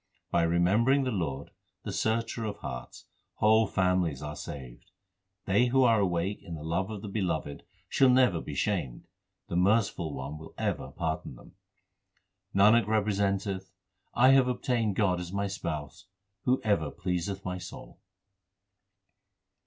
By 0.31 0.41
remembering 0.41 1.03
the 1.03 1.11
Lord, 1.11 1.51
the 1.83 1.91
Searcher 1.93 2.43
of 2.43 2.57
hearts, 2.57 3.05
whole 3.35 3.67
families 3.67 4.23
are 4.23 4.35
saved. 4.35 4.89
They 5.45 5.67
who 5.67 5.83
are 5.83 5.99
awake 5.99 6.41
in 6.41 6.55
the 6.55 6.63
love 6.63 6.89
of 6.89 7.03
the 7.03 7.07
Beloved 7.07 7.61
shall 7.87 8.09
never 8.09 8.41
be 8.41 8.55
shamed; 8.55 9.07
the 9.47 9.55
Merciful 9.55 10.15
One 10.15 10.39
will 10.39 10.55
ever 10.57 10.89
pardon 10.89 11.35
them. 11.35 11.53
Nanak 12.55 12.87
representeth, 12.87 13.69
I 14.15 14.29
have 14.29 14.47
obtained 14.47 14.95
God 14.95 15.19
as 15.19 15.31
my 15.31 15.45
Spouse 15.45 16.07
who 16.45 16.59
ever 16.63 16.89
pleaseth 16.89 17.45
my 17.45 17.59
soul. 17.59 17.99